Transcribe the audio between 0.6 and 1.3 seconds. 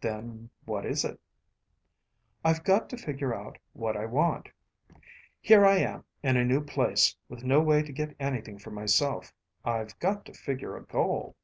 what is it?"